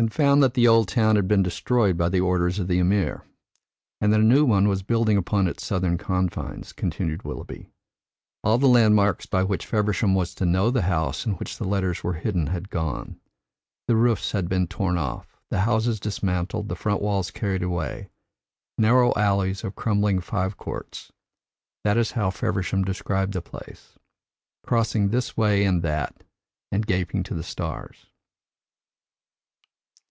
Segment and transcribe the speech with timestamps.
[0.00, 3.26] "And found that the old town had been destroyed by the orders of the Emir,
[4.00, 7.68] and that a new one was building upon its southern confines," continued Willoughby.
[8.44, 12.04] "All the landmarks by which Feversham was to know the house in which the letters
[12.04, 13.20] were hidden had gone.
[13.88, 18.08] The roofs had been torn off, the houses dismantled, the front walls carried away.
[18.78, 21.10] Narrow alleys of crumbling fives courts
[21.82, 23.98] that was how Feversham described the place
[24.64, 26.22] crossing this way and that
[26.70, 28.06] and gaping to the stars.